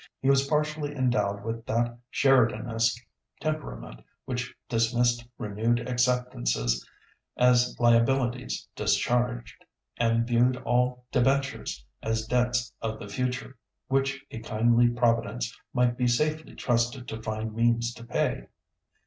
He 0.19 0.27
was 0.31 0.47
partially 0.47 0.95
endowed 0.95 1.43
with 1.43 1.63
that 1.67 1.95
Sheridanesque 2.11 2.97
temperament 3.39 4.01
which 4.25 4.51
dismissed 4.67 5.27
renewed 5.37 5.87
acceptances 5.87 6.83
as 7.37 7.75
liabilities 7.79 8.67
discharged, 8.75 9.63
and 9.97 10.25
viewed 10.25 10.57
all 10.63 11.05
debentures 11.11 11.85
as 12.01 12.25
debts 12.25 12.73
of 12.81 12.97
the 12.97 13.07
future 13.09 13.59
which 13.89 14.25
a 14.31 14.39
kindly 14.39 14.87
Providence 14.87 15.55
might 15.71 15.97
be 15.97 16.07
safely 16.07 16.55
trusted 16.55 17.07
to 17.07 17.21
find 17.21 17.53
means 17.53 17.93
to 17.93 18.03
pay. 18.03 18.47